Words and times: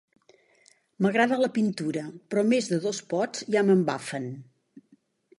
M'agrada 1.05 1.37
la 1.41 1.49
pintura, 1.57 2.01
però 2.31 2.43
més 2.53 2.69
de 2.71 2.79
dos 2.85 3.01
pots 3.11 3.43
ja 3.57 3.63
m'embafen. 3.67 4.27